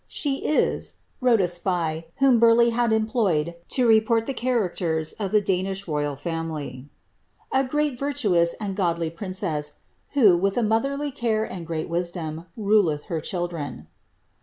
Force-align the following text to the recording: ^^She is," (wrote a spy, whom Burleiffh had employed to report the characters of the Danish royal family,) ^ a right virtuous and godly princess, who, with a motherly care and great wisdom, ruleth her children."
^^She 0.09 0.41
is," 0.43 0.93
(wrote 1.21 1.41
a 1.41 1.47
spy, 1.47 2.07
whom 2.17 2.39
Burleiffh 2.39 2.71
had 2.73 2.91
employed 2.91 3.53
to 3.69 3.85
report 3.87 4.25
the 4.25 4.33
characters 4.33 5.13
of 5.19 5.31
the 5.31 5.41
Danish 5.41 5.87
royal 5.87 6.15
family,) 6.15 6.89
^ 7.53 7.53
a 7.63 7.67
right 7.77 7.99
virtuous 7.99 8.55
and 8.59 8.75
godly 8.75 9.11
princess, 9.11 9.81
who, 10.15 10.35
with 10.35 10.57
a 10.57 10.63
motherly 10.63 11.11
care 11.11 11.43
and 11.43 11.67
great 11.67 11.87
wisdom, 11.87 12.47
ruleth 12.57 13.03
her 13.13 13.19
children." 13.21 13.85